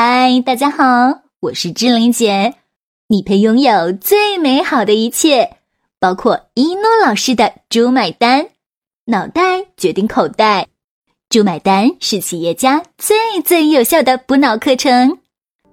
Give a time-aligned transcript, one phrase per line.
[0.00, 2.54] 嗨，大家好，我是志玲姐。
[3.08, 5.56] 你配拥有最美好的一切，
[5.98, 8.50] 包括一诺老师的“猪买单”，
[9.06, 10.68] 脑袋决定口袋
[11.28, 15.18] ，“猪买单”是企业家最最有效的补脑课程。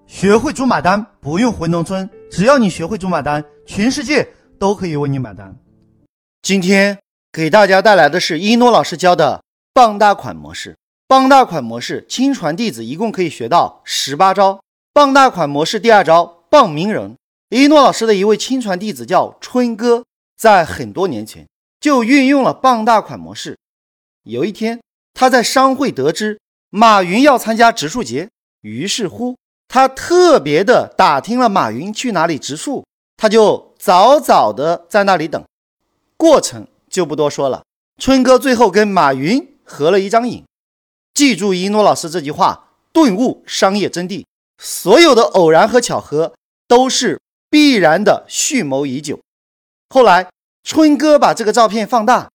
[0.07, 5.55] 学会“猪买单”，不用回农村，只要你学会“猪买单”，全世界都可以为你买单。
[6.42, 6.98] 今天
[7.32, 10.76] 给大家带来的是一诺老师教的傍大款模式。
[11.08, 14.60] 傍大款模式，亲传弟子一共可以学到十八招。
[14.92, 17.16] 傍大款模式第二招，傍名人。
[17.50, 20.04] 一诺老师的一位亲传弟子叫春哥，
[20.36, 21.48] 在很多年前
[21.80, 23.55] 就运用了傍大款模式。
[24.23, 24.82] 有一天，
[25.13, 26.40] 他在商会得知
[26.72, 28.30] 马云要参加植树节，
[28.62, 29.38] 于是乎
[29.68, 32.84] 他特别的打听了马云去哪里植树，
[33.16, 35.44] 他就早早的在那里等。
[36.18, 37.62] 过程就不多说了。
[37.99, 40.44] 春哥最后跟马云合了一张影。
[41.16, 44.26] 记住一诺老师这句话，顿悟商业真谛。
[44.58, 46.36] 所有的偶然和巧合
[46.68, 49.22] 都是必然的，蓄谋已久。
[49.90, 50.30] 后来，
[50.63, 52.30] 春哥把这个照片放大，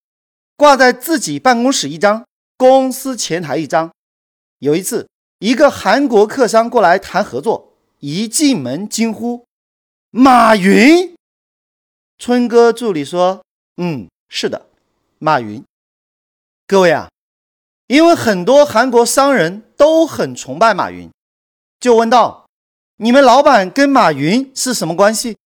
[0.56, 2.24] 挂在自己办公室一张，
[2.56, 3.90] 公司前台一张。
[4.60, 5.08] 有一次，
[5.40, 9.44] 一个韩国客商过来谈合作，一进门惊呼
[10.10, 11.14] ：“马云！”
[12.18, 13.42] 春哥助理说
[13.76, 14.66] ：“嗯，是的，
[15.18, 15.62] 马云。”
[16.66, 17.08] 各位啊。
[17.90, 21.10] 因为很多韩国商人都很崇拜马云，
[21.80, 22.46] 就问道
[22.98, 25.36] ：“你们老板跟马云是什么关系？”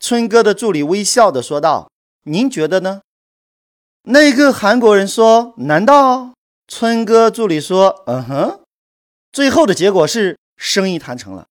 [0.00, 1.88] 春哥的助理微笑的说道
[2.26, 3.02] ：“您觉得呢？”
[4.02, 6.32] 那个韩国人说：“难道？”
[6.66, 8.60] 春哥助理说：“嗯哼。”
[9.30, 11.46] 最后的结果是生意谈成了，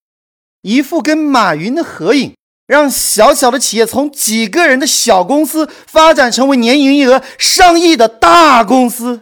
[0.64, 2.36] 一副跟马云的合影，
[2.68, 9.22] 让小小的企业从几个人的小公司发展成为年营业额上亿的大公司。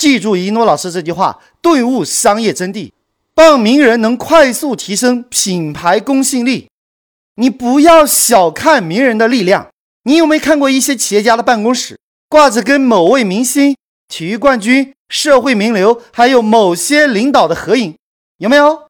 [0.00, 2.90] 记住一诺老师这句话，顿悟商业真谛。
[3.34, 6.68] 傍名人能快速提升品牌公信力。
[7.34, 9.68] 你不要小看名人的力量。
[10.04, 11.98] 你有没有看过一些企业家的办公室
[12.30, 13.76] 挂着跟某位明星、
[14.08, 17.94] 体育冠军、社会名流，还有某些领导的合影？
[18.38, 18.84] 有没有？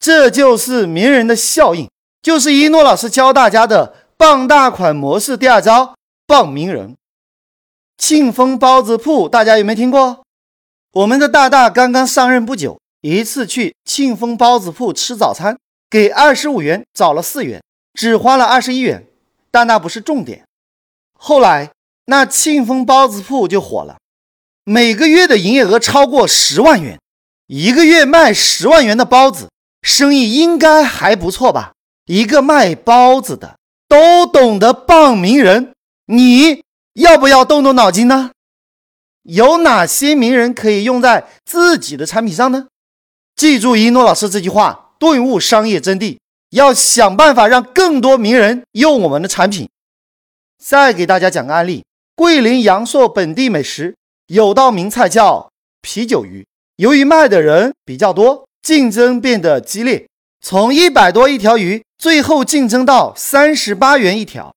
[0.00, 1.90] 这就是名人的效应，
[2.22, 5.36] 就是一诺老师教大家的傍大款模式。
[5.36, 5.94] 第二招，
[6.26, 6.96] 傍名人。
[7.98, 10.24] 庆丰包子铺，大家有没有听过？
[10.92, 15.58] 我们的大大刚刚上任不久，一次去庆丰包子铺吃早餐，
[15.90, 17.62] 给二十五元找了四元，
[17.92, 19.06] 只花了二十一元。
[19.50, 20.44] 但那不是重点。
[21.12, 21.72] 后来
[22.06, 23.98] 那庆丰包子铺就火了，
[24.64, 26.98] 每个月的营业额超过十万元，
[27.46, 29.50] 一个月卖十万元的包子，
[29.82, 31.72] 生意应该还不错吧？
[32.06, 35.74] 一个卖包子的都懂得傍名人，
[36.06, 36.62] 你
[36.94, 38.30] 要不要动动脑筋呢？
[39.28, 42.68] 有哪些名人可以用在自己的产品上呢？
[43.36, 46.16] 记住一诺老师这句话，顿悟商业真谛，
[46.50, 49.68] 要想办法让更多名人用我们的产品。
[50.58, 51.84] 再给大家讲个案例：
[52.16, 53.94] 桂林阳朔本地美食
[54.28, 55.50] 有道名菜叫
[55.82, 56.46] 啤酒鱼，
[56.76, 60.08] 由于卖的人比较多，竞争变得激烈，
[60.40, 64.54] 从一百多一条鱼，最后竞争到三十八元一条。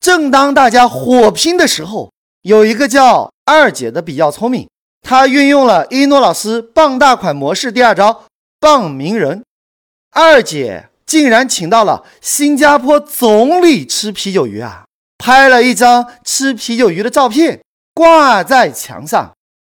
[0.00, 2.10] 正当大家火拼的时候，
[2.42, 4.68] 有一个叫二姐的比较聪明，
[5.02, 8.24] 她运用了一诺老师傍大款模式第二招
[8.60, 9.42] 傍名人。
[10.10, 14.84] 二姐竟然请到了新加坡总理吃啤酒鱼啊，
[15.18, 17.60] 拍了一张吃啤酒鱼的照片
[17.94, 19.32] 挂在墙上。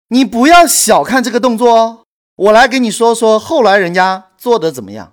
[0.08, 2.00] 你不要小看这个动作哦，
[2.36, 5.12] 我来给你说说后来人家做的怎么样。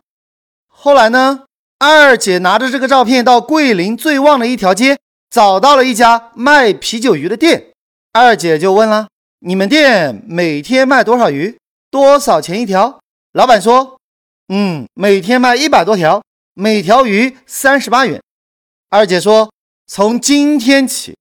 [0.67, 1.45] 后来呢，
[1.79, 4.97] 二姐拿着这个照片到桂林最旺的一条街，
[5.31, 7.71] 找到了一家卖啤酒鱼的店。
[8.11, 9.07] 二姐就问了
[9.39, 11.57] ：“你们店每天卖多少鱼？
[11.89, 12.99] 多少钱一条？”
[13.31, 13.97] 老板说
[14.53, 16.21] ：“嗯，每天卖一百多条，
[16.53, 18.21] 每条鱼三十八元。”
[18.91, 19.49] 二姐说
[19.87, 21.15] ：“从今天起，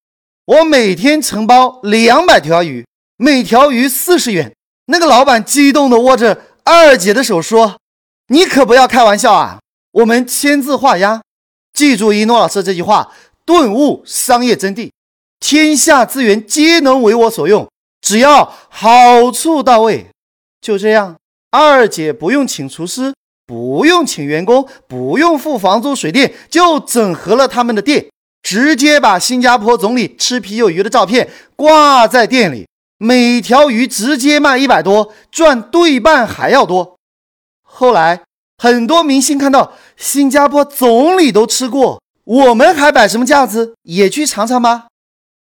[0.45, 2.85] 我每天承包两百条鱼，
[3.17, 4.53] 每条鱼四十元。”
[4.87, 7.79] 那个老板激动地握着二姐的手说
[8.27, 9.61] ：“你可不要开玩笑啊，
[9.93, 11.23] 我们签字画押。
[11.73, 13.13] 记住一诺老师这句话，
[13.51, 14.91] 顿悟商业真谛。”
[15.41, 17.69] 天下资源皆能为我所用，
[18.01, 20.07] 只要好处到位。
[20.61, 21.17] 就这样，
[21.51, 23.13] 二姐不用请厨师，
[23.47, 28.07] 不用请员工，不用付房租水电，就整合了他们的店，
[28.41, 32.69] 直接把新加坡总理吃啤酒鱼的照片挂在店里，
[32.99, 36.97] 每条鱼直接卖一百多，赚对半还要多。
[37.63, 38.23] 后来
[38.59, 42.01] 很多明星看到新加坡总理都吃过，
[42.31, 43.75] 我们还摆什么架子？
[43.83, 44.87] 也去尝尝吧。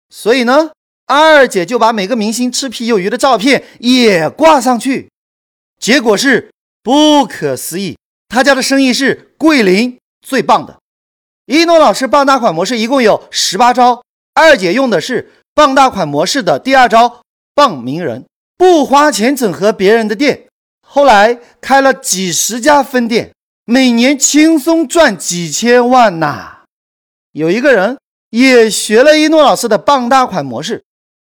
[0.09, 0.71] 所以呢，
[1.06, 5.09] 二姐就把每个明星吃啤酒鱼的照片也挂上去，
[5.80, 6.51] 结果是
[6.83, 7.97] 不可思议。
[8.27, 10.77] 他家的生意是桂林最棒的。
[11.45, 14.03] 一诺老师傍大款模式一共有十八招，
[14.33, 17.21] 二姐用的是傍大款模式的第二招
[17.56, 18.25] 傍名人，
[18.57, 20.47] 不花钱整合别人的店，
[20.85, 23.31] 后来开了几十家分店，
[23.63, 26.52] 每年轻松赚几千万呐。
[27.33, 27.97] 有一个人
[28.30, 30.83] 也学了一诺老师的傍大款模式。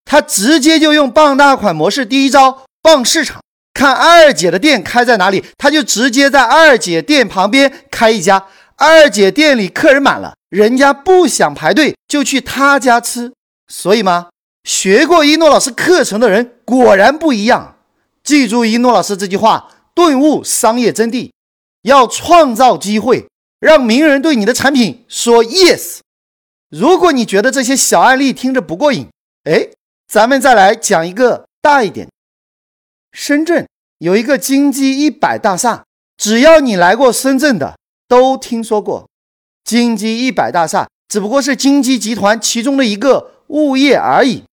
[0.06, 3.42] 他直接就用傍大款模式，第一招傍市场，
[3.74, 8.46] 看二姐的店开在哪里，他就直接在二姐店旁边开一家。
[8.78, 13.34] 二姐店里客人满了，人家不想排队，就去他家吃。
[13.68, 14.28] 所以嘛，
[14.64, 17.78] 学过一诺老师课程的人果然不一样。
[18.24, 21.32] 记住一诺老师这句话，顿悟商业真谛，
[21.82, 23.28] 要创造机会，
[23.60, 26.00] 让名人对你的产品说 yes。
[26.70, 29.08] 如果你觉得这些小案例听着不过瘾，
[29.44, 29.70] 哎。
[30.08, 32.08] 咱们再来讲一个大一点。
[33.12, 33.68] 深圳
[33.98, 35.84] 有一个金鸡一百大厦，
[36.16, 37.76] 只要你来过深圳的，
[38.08, 39.10] 都听说过。
[39.64, 44.44] 金鸡一百大厦只不过是金鸡集团其中的一个物业而已。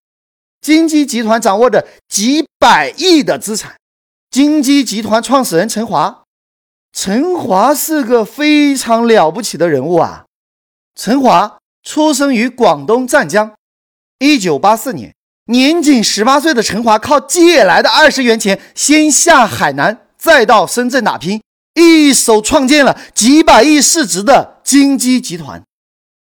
[0.62, 3.74] 金鸡集团掌握着几百亿的资产。
[4.30, 6.21] 金鸡集团创始人陈华，
[6.92, 10.26] 陈华是个非常了不起的人物啊。
[10.94, 13.54] 陈华出生于广东湛江，
[14.18, 15.14] 一九八四年。
[15.46, 21.42] 年仅十八岁的陈华，靠借来的二十元钱，先下海南，再到深圳打拼，
[21.74, 25.62] 一手创建了几百亿市值的金鸡集团。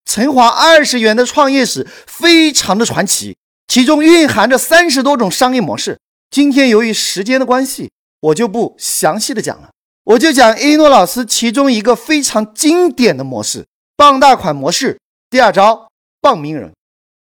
[0.05, 3.37] 陈华二十元的创业史非常的传奇，
[3.69, 6.00] 其中蕴含着三十多种商业模式。
[6.31, 9.70] 今天由于时间的关系，我就不详细的讲了，
[10.05, 13.67] 我就讲一诺老师其中一个非常经典的模式——
[13.97, 14.99] 傍大款模式。
[15.31, 15.89] 第二招，
[16.21, 16.73] 傍名人。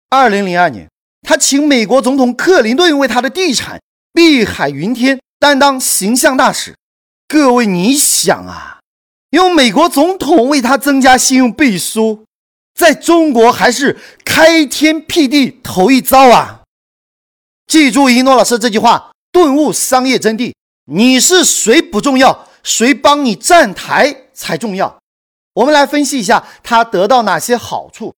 [0.10, 0.90] 二零零二年。
[1.28, 3.80] 他请美国总统克林顿为他的地产
[4.12, 6.76] 碧海云天担当形象大使。
[7.28, 8.80] 各位，你想啊，
[9.30, 12.26] 用美国总统为他增加信用背书，
[12.74, 16.64] 在中国还是开天辟地头一遭啊！
[17.68, 20.54] 记住一诺老师这句话，顿悟商业真谛：
[20.86, 25.00] 你是谁不重要，谁帮你站台才重要。
[25.54, 28.14] 我们来分析一下他得到哪些好处。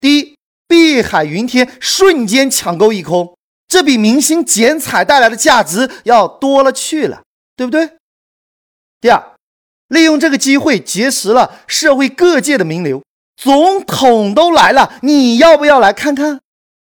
[0.00, 0.36] 第一。
[0.68, 3.36] 碧海云天瞬间抢购一空，
[3.68, 7.22] 这比明星剪彩带来的价值要多了去了，
[7.54, 7.90] 对不对？
[9.00, 9.34] 第二，
[9.86, 13.00] 利用这个机会结识了社会各界的名流，
[13.36, 16.40] 总统都来了，你要不要来看看？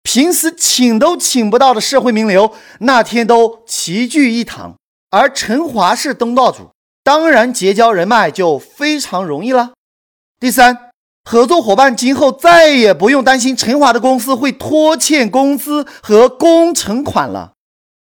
[0.02, 4.74] 平时请都请不到的社会名流，那天都齐聚一堂。
[5.10, 6.70] 而陈华是东道主，
[7.06, 9.74] 当然结交人脉就非常容易了。
[10.40, 10.90] 第三。
[11.28, 17.54] 合作伙伴今后再也不用担心陈华的公司会拖欠工资和工程款了。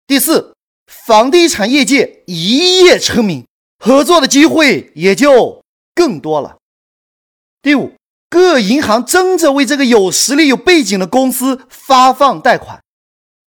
[0.07, 0.55] 第四，
[0.87, 3.47] 房地产业界一夜成名，
[3.79, 5.63] 合作的机会也就
[5.95, 6.57] 更多了。
[7.61, 7.93] 第五，
[8.31, 12.81] 各银行争着为这个有实力、有背景的公司发放贷款。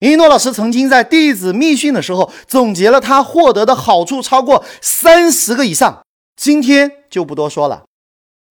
[0.04, 6.04] 一诺老师曾经在弟子密训的时候总结了他获得的好处超过三十个以上，
[6.36, 7.84] 今天就不多说了。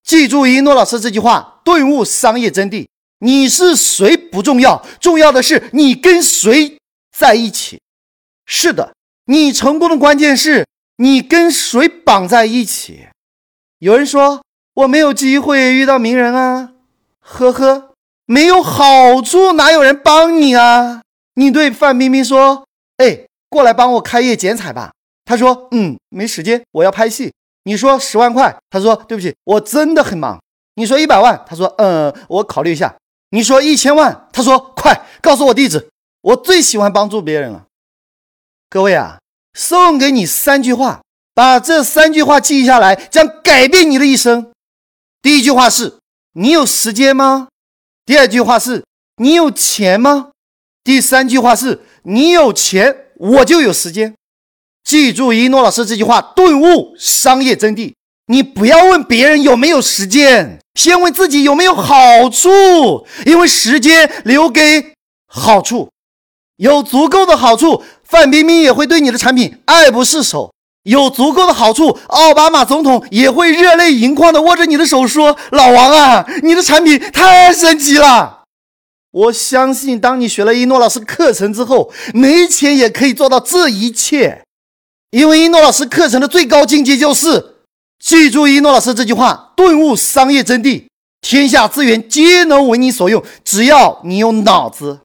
[0.04, 2.88] 记住一诺老师这句话，顿悟商业真谛。
[3.20, 6.80] 你是谁不重要，重要的是你跟谁
[7.16, 7.80] 在一起。
[8.48, 8.96] 是的，
[9.28, 10.66] 你成功的关键是
[10.98, 13.06] 你跟谁绑在一起。
[13.78, 14.42] 有人说
[14.74, 16.72] 我没有机会遇到名人啊，
[17.20, 17.92] 呵呵，
[18.26, 21.02] 没有好处哪有人帮你啊？
[21.36, 22.66] 你对范冰冰说
[22.98, 24.92] ：“哎，过来帮我开业剪彩吧。”
[25.26, 27.34] 她说：“嗯，没时间，我要拍戏。”
[27.66, 30.38] 你说十万块，他说对不起，我真的很忙。
[30.76, 32.94] 你说一百万，他说嗯，我考虑一下。
[33.30, 35.90] 你说一千万，他说快告诉我地址，
[36.24, 37.68] 我最喜欢帮助别人了。
[38.70, 39.18] 各位啊，
[39.54, 41.02] 送给你三句话，
[41.34, 44.52] 把这三句话记下来，将改变你的一生。
[45.22, 46.00] 第一句话是：
[46.34, 47.48] 你有时间吗？
[48.06, 48.84] 第二句话是：
[49.16, 50.32] 你有钱吗？
[50.84, 54.14] 第三句话是：你有钱，我就有时间。
[54.84, 57.94] 记住一诺老师这句话，顿悟商业真谛。
[58.28, 63.06] 你不要问别人有没有时间，先问自己有没有好处。
[63.26, 64.94] 因为时间留给
[65.28, 65.90] 好处，
[66.58, 70.52] 有足够的好处，范冰冰也会对你的产品爱不释手；
[70.84, 78.43] 有足够的好处，奥巴马总统也会热泪盈眶的握着你的手说：“老王啊，你的产品太神奇了！”
[79.14, 84.44] 我相信，当你学了一诺老师课程之后，没钱也可以做到这一切。
[85.12, 87.58] 因为一诺老师课程的最高境界就是
[88.00, 90.88] 记住一诺老师这句话，顿悟商业真谛，
[91.22, 95.02] 天下资源皆能为你所用，只要你有脑子。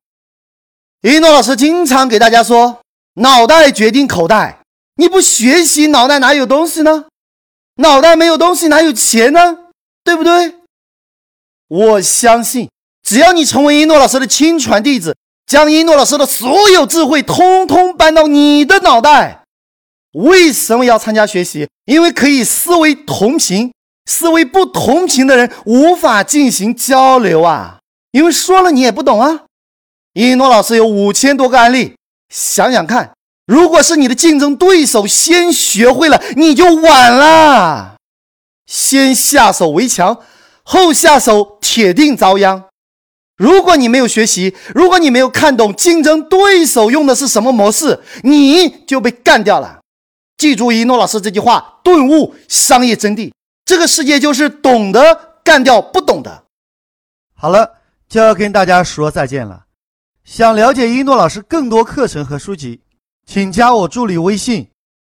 [1.02, 2.80] 一诺老师经常给大家说，
[3.16, 4.62] 脑袋决定口袋，
[4.96, 7.04] 你不学习，脑袋哪有东西呢？
[7.76, 9.58] 脑袋没有东西，哪有钱呢？
[10.02, 10.54] 对不对？
[11.68, 12.70] 我相信，
[13.08, 19.44] 只要你成为一诺老师的亲传弟子，将一诺老师的所有智慧通通搬到你的脑袋。
[20.12, 21.66] 为什么要参加学习？
[21.86, 23.72] 因为可以思维同频，
[24.04, 27.78] 思维不同频的人无法进行交流啊！
[28.10, 29.44] 因为说了你也不懂啊。
[30.12, 31.94] 一诺老师有五千多个案例，
[32.28, 33.12] 想想看，
[33.46, 37.96] 如果是你的竞争对手先学会了，你就晚了。
[38.66, 40.20] 先下手为强，
[40.62, 42.67] 后下手铁定遭殃。
[43.38, 49.78] 如果你没有学习，如果你没有看懂竞争对手用的是什么模式，你就被干掉了。
[50.36, 53.32] 记住一诺老师这句话，顿悟商业真谛。
[53.64, 56.44] 这个世界就是懂得干掉不懂的。
[57.34, 57.76] 好了，
[58.08, 59.66] 就要跟大家说再见了。
[60.24, 62.80] 想了解一诺老师更多课程和书籍，
[63.24, 64.68] 请加我助理微信：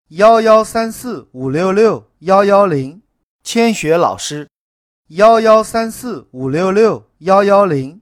[0.10, 3.02] 幺幺三四五六六幺幺零，
[3.42, 4.50] 千雪老师。
[5.12, 8.02] 幺幺三四五六六幺幺零，